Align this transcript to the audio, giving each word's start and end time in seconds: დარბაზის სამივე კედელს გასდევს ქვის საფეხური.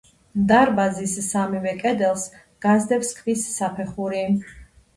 დარბაზის 0.51 1.13
სამივე 1.25 1.75
კედელს 1.85 2.25
გასდევს 2.67 3.15
ქვის 3.21 3.47
საფეხური. 3.61 4.27